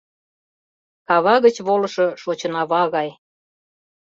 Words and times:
Кава 1.07 1.35
гыч 1.45 1.55
волышо 1.67 2.07
Шочынава 2.21 2.81
гай. 2.95 3.09